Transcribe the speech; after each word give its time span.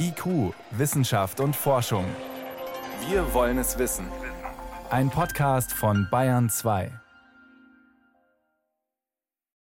IQ, 0.00 0.54
Wissenschaft 0.70 1.40
und 1.40 1.54
Forschung. 1.54 2.04
Wir 3.10 3.34
wollen 3.34 3.58
es 3.58 3.78
wissen. 3.78 4.06
Ein 4.90 5.10
Podcast 5.10 5.72
von 5.72 6.08
Bayern 6.10 6.48
2. 6.48 6.90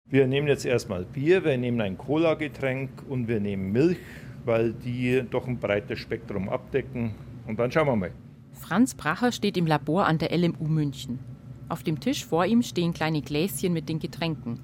Wir 0.05 0.27
nehmen 0.27 0.47
jetzt 0.47 0.65
erstmal 0.65 1.03
Bier, 1.03 1.43
wir 1.43 1.57
nehmen 1.57 1.81
ein 1.81 1.97
Cola-Getränk 1.97 2.89
und 3.09 3.27
wir 3.27 3.39
nehmen 3.39 3.71
Milch, 3.71 3.97
weil 4.45 4.71
die 4.71 5.23
doch 5.29 5.47
ein 5.47 5.59
breites 5.59 5.99
Spektrum 5.99 6.47
abdecken. 6.47 7.13
Und 7.45 7.59
dann 7.59 7.71
schauen 7.71 7.87
wir 7.87 7.95
mal. 7.95 8.11
Franz 8.53 8.95
Bracher 8.95 9.31
steht 9.31 9.57
im 9.57 9.67
Labor 9.67 10.05
an 10.05 10.17
der 10.17 10.35
LMU 10.35 10.67
München. 10.67 11.19
Auf 11.67 11.83
dem 11.83 11.99
Tisch 11.99 12.25
vor 12.25 12.45
ihm 12.45 12.63
stehen 12.63 12.93
kleine 12.93 13.21
Gläschen 13.21 13.73
mit 13.73 13.89
den 13.89 13.99
Getränken. 13.99 14.61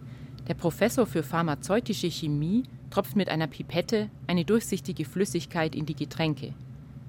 Der 0.48 0.54
Professor 0.54 1.06
für 1.06 1.24
pharmazeutische 1.24 2.10
Chemie 2.10 2.64
tropft 2.96 3.18
mit 3.18 3.27
einer 3.27 3.48
Pipette 3.48 4.09
eine 4.25 4.46
durchsichtige 4.46 5.04
Flüssigkeit 5.04 5.75
in 5.75 5.86
die 5.86 5.98
Getränke. 5.98 6.54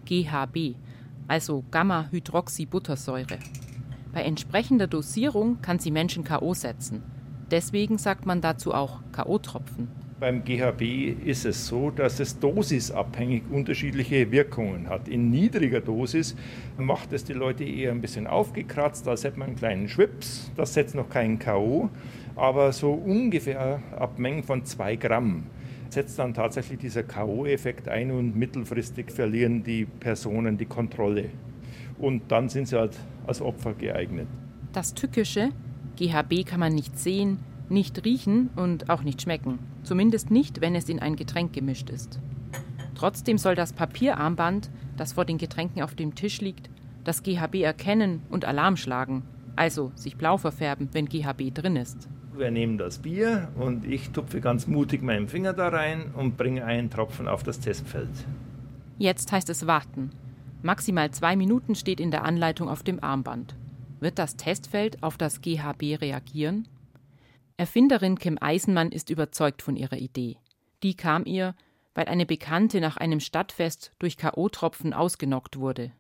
GHB, 0.05 0.74
also 1.28 1.62
Gamma-Hydroxybuttersäure. 1.70 3.38
Bei 4.12 4.23
entsprechender 4.23 4.88
Dosierung 4.88 5.61
kann 5.62 5.78
sie 5.78 5.92
Menschen 5.92 6.25
K.O. 6.25 6.55
setzen. 6.55 7.05
Deswegen 7.52 7.98
sagt 7.98 8.27
man 8.27 8.41
dazu 8.41 8.75
auch 8.75 8.98
K.O.-Tropfen. 9.12 9.87
Beim 10.19 10.42
GHB 10.42 11.25
ist 11.25 11.45
es 11.45 11.69
so, 11.69 11.92
dass 11.92 12.19
es 12.19 12.41
dosisabhängig 12.41 13.45
unterschiedliche 13.48 14.33
Wirkungen 14.33 14.89
hat. 14.89 15.06
In 15.06 15.30
niedriger 15.30 15.80
Dosis 15.80 16.34
macht 16.78 17.12
es 17.12 17.23
die 17.23 17.33
Leute 17.33 17.62
eher 17.62 17.92
ein 17.92 18.00
bisschen 18.00 18.27
aufgekratzt, 18.27 19.06
als 19.06 19.23
hätte 19.23 19.39
man 19.39 19.50
einen 19.50 19.56
kleinen 19.56 19.89
Schwips. 19.89 20.50
Das 20.56 20.75
setzt 20.75 20.97
noch 20.97 21.09
keinen 21.11 21.39
K.O., 21.39 21.91
aber 22.34 22.73
so 22.73 22.92
ungefähr 22.92 23.80
ab 23.97 24.19
Mengen 24.19 24.42
von 24.42 24.64
zwei 24.64 24.97
Gramm 24.97 25.45
setzt 25.93 26.19
dann 26.19 26.35
tatsächlich 26.35 26.79
dieser 26.79 27.03
K.O.-Effekt 27.03 27.89
ein 27.89 28.11
und 28.11 28.37
mittelfristig 28.37 29.11
verlieren 29.11 29.63
die 29.63 29.85
Personen 29.85 30.59
die 30.59 30.67
Kontrolle. 30.67 31.31
Und 31.98 32.31
dann 32.31 32.48
sind 32.48 32.69
sie 32.69 32.78
halt 32.78 32.97
als 33.27 33.41
Opfer 33.41 33.75
geeignet. 33.75 34.28
Das 34.73 34.95
Tückische, 34.95 35.51
GHB 35.97 36.45
kann 36.45 36.61
man 36.61 36.75
nicht 36.75 36.98
sehen, 36.98 37.39
nicht 37.69 38.05
riechen 38.05 38.51
und 38.56 38.91
auch 38.91 39.03
nicht 39.03 39.23
schmecken. 39.23 39.59
Zumindest 39.83 40.31
nicht, 40.31 40.61
wenn 40.61 40.75
es 40.75 40.89
in 40.89 40.98
ein 40.98 41.17
Getränk 41.17 41.53
gemischt 41.53 41.91
ist. 41.91 42.21
Trotzdem 42.95 43.39
soll 43.39 43.55
das 43.55 43.73
Papierarmband, 43.73 44.71
das 44.97 45.12
vor 45.12 45.25
den 45.25 45.39
Getränken 45.39 45.83
auf 45.83 45.95
dem 45.95 46.15
Tisch 46.15 46.41
liegt, 46.41 46.71
das 47.05 47.23
GHB 47.23 47.56
erkennen 47.56 48.23
und 48.31 48.45
Alarm 48.45 48.77
schlagen, 48.77 49.23
also 49.55 49.93
sich 49.95 50.17
blau 50.17 50.39
verfärben, 50.39 50.89
wenn 50.93 51.06
GHB 51.09 51.55
drin 51.55 51.77
ist. 51.77 52.09
Wir 52.37 52.51
nehmen 52.51 52.77
das 52.77 52.98
Bier 52.98 53.48
und 53.56 53.87
ich 53.87 54.11
tupfe 54.11 54.42
ganz 54.42 54.67
mutig 54.67 55.03
meinen 55.03 55.27
Finger 55.27 55.55
da 55.55 55.69
rein 55.69 56.12
und 56.15 56.37
bringe 56.37 56.67
einen 56.67 56.91
Tropfen 56.91 57.28
auf 57.28 57.43
das 57.43 57.61
Testfeld. 57.61 58.11
Jetzt 58.98 59.33
heißt 59.33 59.48
es 59.48 59.67
warten. 59.67 60.11
Maximal 60.62 61.11
zwei 61.12 61.34
Minuten 61.34 61.75
steht 61.75 61.98
in 61.98 62.11
der 62.11 62.25
Anleitung 62.25 62.69
auf 62.69 62.83
dem 62.83 63.03
Armband. 63.03 63.56
Wird 64.01 64.19
das 64.19 64.37
Testfeld 64.37 65.03
auf 65.03 65.17
das 65.17 65.41
GHB 65.41 66.03
reagieren? 66.03 66.69
Erfinderin 67.56 68.19
Kim 68.19 68.37
Eisenmann 68.39 68.93
ist 68.93 69.09
überzeugt 69.09 69.62
von 69.62 69.77
ihrer 69.77 69.97
Idee. 69.97 70.37
Die 70.83 70.95
kam 70.95 71.25
ihr, 71.25 71.55
weil 71.95 72.05
eine 72.05 72.27
Bekannte 72.27 72.83
nach 72.83 72.98
einem 72.98 73.21
Stadtfest 73.21 73.93
durch 73.98 74.19
K.O.-Tropfen 74.19 74.93
ausgenockt 74.93 75.59
wurde. 75.59 75.93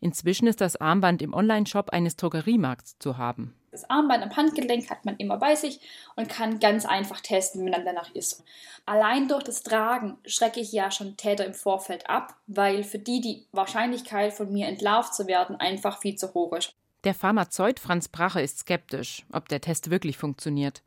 Inzwischen 0.00 0.46
ist 0.46 0.62
das 0.62 0.76
Armband 0.76 1.20
im 1.20 1.34
Onlineshop 1.34 1.90
eines 1.90 2.16
Drogeriemarkts 2.16 2.98
zu 2.98 3.18
haben. 3.18 3.52
Das 3.78 3.88
Armband 3.90 4.24
am 4.24 4.36
Handgelenk 4.36 4.90
hat 4.90 5.04
man 5.04 5.16
immer 5.18 5.36
bei 5.36 5.54
sich 5.54 5.78
und 6.16 6.28
kann 6.28 6.58
ganz 6.58 6.84
einfach 6.84 7.20
testen, 7.20 7.64
wenn 7.64 7.70
man 7.70 7.84
danach 7.84 8.12
ist. 8.12 8.42
Allein 8.86 9.28
durch 9.28 9.44
das 9.44 9.62
Tragen 9.62 10.18
schrecke 10.26 10.58
ich 10.58 10.72
ja 10.72 10.90
schon 10.90 11.16
Täter 11.16 11.46
im 11.46 11.54
Vorfeld 11.54 12.10
ab, 12.10 12.34
weil 12.48 12.82
für 12.82 12.98
die 12.98 13.20
die 13.20 13.46
Wahrscheinlichkeit 13.52 14.32
von 14.32 14.52
mir 14.52 14.66
entlarvt 14.66 15.14
zu 15.14 15.28
werden 15.28 15.54
einfach 15.54 16.00
viel 16.00 16.16
zu 16.16 16.34
hoch 16.34 16.54
ist. 16.54 16.74
Der 17.04 17.14
Pharmazeut 17.14 17.78
Franz 17.78 18.08
Brache 18.08 18.40
ist 18.40 18.58
skeptisch, 18.58 19.24
ob 19.32 19.48
der 19.48 19.60
Test 19.60 19.90
wirklich 19.90 20.18
funktioniert. 20.18 20.82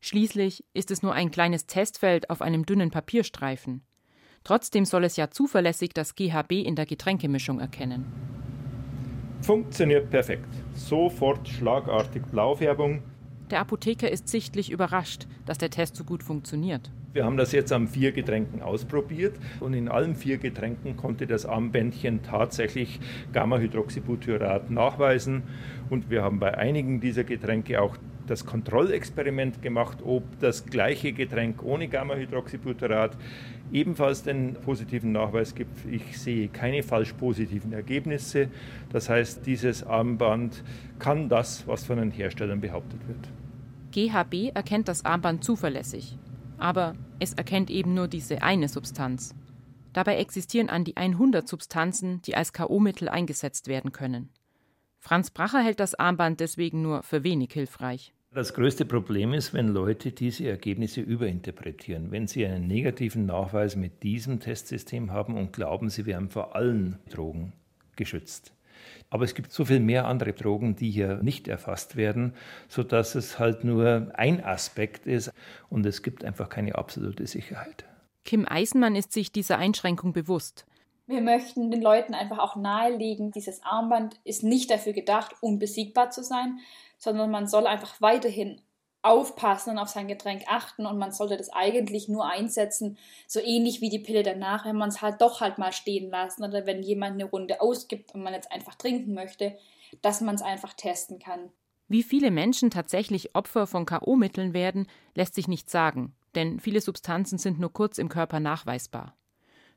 Schließlich 0.00 0.64
ist 0.72 0.92
es 0.92 1.02
nur 1.02 1.14
ein 1.14 1.32
kleines 1.32 1.66
Testfeld 1.66 2.30
auf 2.30 2.42
einem 2.42 2.64
dünnen 2.64 2.92
Papierstreifen. 2.92 3.82
Trotzdem 4.44 4.84
soll 4.84 5.02
es 5.02 5.16
ja 5.16 5.32
zuverlässig 5.32 5.94
das 5.94 6.14
GHB 6.14 6.52
in 6.52 6.76
der 6.76 6.86
Getränkemischung 6.86 7.58
erkennen. 7.58 8.35
Funktioniert 9.42 10.10
perfekt. 10.10 10.48
Sofort 10.74 11.46
schlagartig 11.48 12.22
Blaufärbung. 12.30 13.02
Der 13.50 13.60
Apotheker 13.60 14.10
ist 14.10 14.28
sichtlich 14.28 14.72
überrascht, 14.72 15.26
dass 15.44 15.58
der 15.58 15.70
Test 15.70 15.94
so 15.94 16.02
gut 16.04 16.22
funktioniert. 16.24 16.90
Wir 17.12 17.24
haben 17.24 17.36
das 17.38 17.52
jetzt 17.52 17.72
an 17.72 17.88
vier 17.88 18.12
Getränken 18.12 18.60
ausprobiert 18.60 19.36
und 19.60 19.72
in 19.72 19.88
allen 19.88 20.16
vier 20.16 20.36
Getränken 20.36 20.98
konnte 20.98 21.26
das 21.26 21.46
Armbändchen 21.46 22.22
tatsächlich 22.22 23.00
Gamma-Hydroxybutyrat 23.32 24.70
nachweisen. 24.70 25.44
Und 25.88 26.10
wir 26.10 26.22
haben 26.22 26.40
bei 26.40 26.58
einigen 26.58 27.00
dieser 27.00 27.24
Getränke 27.24 27.80
auch 27.80 27.96
das 28.26 28.44
Kontrollexperiment 28.44 29.62
gemacht, 29.62 29.98
ob 30.04 30.22
das 30.40 30.66
gleiche 30.66 31.12
Getränk 31.12 31.62
ohne 31.62 31.88
Gamma-Hydroxybutyrat 31.88 33.16
ebenfalls 33.72 34.22
den 34.22 34.54
positiven 34.54 35.12
Nachweis 35.12 35.54
gibt. 35.54 35.84
Ich 35.90 36.18
sehe 36.18 36.48
keine 36.48 36.82
falsch 36.82 37.12
positiven 37.14 37.72
Ergebnisse. 37.72 38.48
Das 38.90 39.08
heißt, 39.08 39.46
dieses 39.46 39.84
Armband 39.84 40.62
kann 40.98 41.28
das, 41.28 41.66
was 41.66 41.84
von 41.84 41.98
den 41.98 42.10
Herstellern 42.10 42.60
behauptet 42.60 43.00
wird. 43.06 43.28
GHB 43.92 44.54
erkennt 44.54 44.88
das 44.88 45.04
Armband 45.04 45.42
zuverlässig, 45.42 46.18
aber 46.58 46.94
es 47.18 47.32
erkennt 47.32 47.70
eben 47.70 47.94
nur 47.94 48.08
diese 48.08 48.42
eine 48.42 48.68
Substanz. 48.68 49.34
Dabei 49.92 50.18
existieren 50.18 50.68
an 50.68 50.84
die 50.84 50.96
100 50.96 51.48
Substanzen, 51.48 52.20
die 52.22 52.36
als 52.36 52.52
KO-Mittel 52.52 53.08
eingesetzt 53.08 53.66
werden 53.68 53.92
können. 53.92 54.28
Franz 54.98 55.30
Bracher 55.30 55.62
hält 55.62 55.80
das 55.80 55.94
Armband 55.94 56.40
deswegen 56.40 56.82
nur 56.82 57.02
für 57.02 57.24
wenig 57.24 57.52
hilfreich. 57.52 58.12
Das 58.36 58.52
größte 58.52 58.84
Problem 58.84 59.32
ist, 59.32 59.54
wenn 59.54 59.68
Leute 59.68 60.12
diese 60.12 60.46
Ergebnisse 60.46 61.00
überinterpretieren. 61.00 62.10
Wenn 62.10 62.26
sie 62.26 62.44
einen 62.44 62.66
negativen 62.66 63.24
Nachweis 63.24 63.76
mit 63.76 64.02
diesem 64.02 64.40
Testsystem 64.40 65.10
haben 65.10 65.38
und 65.38 65.54
glauben, 65.54 65.88
sie 65.88 66.04
wären 66.04 66.28
vor 66.28 66.54
allen 66.54 66.98
Drogen 67.08 67.54
geschützt. 67.96 68.52
Aber 69.08 69.24
es 69.24 69.34
gibt 69.34 69.52
so 69.52 69.64
viel 69.64 69.80
mehr 69.80 70.06
andere 70.06 70.34
Drogen, 70.34 70.76
die 70.76 70.90
hier 70.90 71.22
nicht 71.22 71.48
erfasst 71.48 71.96
werden, 71.96 72.34
sodass 72.68 73.14
es 73.14 73.38
halt 73.38 73.64
nur 73.64 74.12
ein 74.12 74.44
Aspekt 74.44 75.06
ist 75.06 75.32
und 75.70 75.86
es 75.86 76.02
gibt 76.02 76.22
einfach 76.22 76.50
keine 76.50 76.74
absolute 76.74 77.26
Sicherheit. 77.26 77.86
Kim 78.26 78.46
Eisenmann 78.46 78.96
ist 78.96 79.14
sich 79.14 79.32
dieser 79.32 79.56
Einschränkung 79.56 80.12
bewusst. 80.12 80.66
Wir 81.06 81.20
möchten 81.20 81.70
den 81.70 81.82
Leuten 81.82 82.14
einfach 82.14 82.38
auch 82.38 82.56
nahelegen, 82.56 83.30
dieses 83.30 83.62
Armband 83.62 84.18
ist 84.24 84.42
nicht 84.42 84.70
dafür 84.70 84.92
gedacht, 84.92 85.36
unbesiegbar 85.40 86.10
zu 86.10 86.24
sein, 86.24 86.58
sondern 86.98 87.30
man 87.30 87.46
soll 87.46 87.66
einfach 87.66 88.00
weiterhin 88.00 88.60
aufpassen 89.02 89.70
und 89.70 89.78
auf 89.78 89.88
sein 89.88 90.08
Getränk 90.08 90.42
achten 90.48 90.84
und 90.84 90.98
man 90.98 91.12
sollte 91.12 91.36
das 91.36 91.50
eigentlich 91.50 92.08
nur 92.08 92.28
einsetzen, 92.28 92.98
so 93.28 93.38
ähnlich 93.38 93.80
wie 93.80 93.88
die 93.88 94.00
Pille 94.00 94.24
danach, 94.24 94.64
wenn 94.64 94.76
man 94.76 94.88
es 94.88 95.00
halt 95.00 95.20
doch 95.20 95.40
halt 95.40 95.58
mal 95.58 95.72
stehen 95.72 96.10
lassen 96.10 96.42
oder 96.42 96.66
wenn 96.66 96.82
jemand 96.82 97.12
eine 97.12 97.24
Runde 97.24 97.60
ausgibt 97.60 98.12
und 98.14 98.22
man 98.22 98.34
jetzt 98.34 98.50
einfach 98.50 98.74
trinken 98.74 99.14
möchte, 99.14 99.56
dass 100.02 100.20
man 100.20 100.34
es 100.34 100.42
einfach 100.42 100.72
testen 100.74 101.20
kann. 101.20 101.50
Wie 101.86 102.02
viele 102.02 102.32
Menschen 102.32 102.70
tatsächlich 102.70 103.36
Opfer 103.36 103.68
von 103.68 103.86
KO-Mitteln 103.86 104.54
werden, 104.54 104.88
lässt 105.14 105.36
sich 105.36 105.46
nicht 105.46 105.70
sagen, 105.70 106.16
denn 106.34 106.58
viele 106.58 106.80
Substanzen 106.80 107.38
sind 107.38 107.60
nur 107.60 107.72
kurz 107.72 107.98
im 107.98 108.08
Körper 108.08 108.40
nachweisbar. 108.40 109.14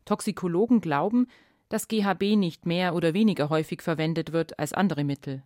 Toxikologen 0.09 0.81
glauben, 0.81 1.27
dass 1.69 1.87
GHB 1.87 2.35
nicht 2.35 2.65
mehr 2.65 2.95
oder 2.95 3.13
weniger 3.13 3.49
häufig 3.49 3.83
verwendet 3.83 4.33
wird 4.33 4.57
als 4.57 4.73
andere 4.73 5.03
Mittel. 5.03 5.43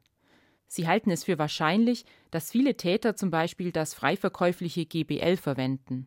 Sie 0.67 0.87
halten 0.87 1.11
es 1.11 1.25
für 1.25 1.37
wahrscheinlich, 1.37 2.05
dass 2.31 2.49
viele 2.49 2.77
Täter 2.77 3.17
zum 3.17 3.29
Beispiel 3.29 3.73
das 3.73 3.93
freiverkäufliche 3.93 4.85
GBL 4.85 5.35
verwenden. 5.35 6.05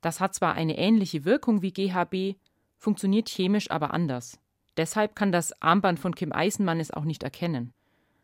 Das 0.00 0.18
hat 0.18 0.34
zwar 0.34 0.54
eine 0.54 0.78
ähnliche 0.78 1.26
Wirkung 1.26 1.60
wie 1.60 1.72
GHB, 1.72 2.38
funktioniert 2.78 3.28
chemisch 3.28 3.70
aber 3.70 3.92
anders. 3.92 4.40
Deshalb 4.78 5.14
kann 5.14 5.30
das 5.30 5.60
Armband 5.60 6.00
von 6.00 6.14
Kim 6.14 6.32
Eisenmann 6.32 6.80
es 6.80 6.90
auch 6.90 7.04
nicht 7.04 7.22
erkennen. 7.22 7.74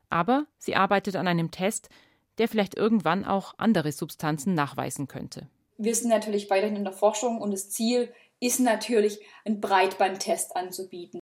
Aber 0.08 0.46
sie 0.56 0.74
arbeitet 0.74 1.16
an 1.16 1.28
einem 1.28 1.50
Test, 1.50 1.90
der 2.38 2.48
vielleicht 2.48 2.78
irgendwann 2.78 3.26
auch 3.26 3.52
andere 3.58 3.92
Substanzen 3.92 4.54
nachweisen 4.54 5.06
könnte. 5.06 5.50
Wir 5.76 5.94
sind 5.94 6.08
natürlich 6.08 6.48
weiterhin 6.48 6.76
in 6.76 6.84
der 6.84 6.94
Forschung 6.94 7.42
und 7.42 7.50
das 7.50 7.68
Ziel 7.68 8.10
ist 8.40 8.60
natürlich, 8.60 9.20
einen 9.44 9.60
Breitbandtest 9.60 10.56
anzubieten. 10.56 11.19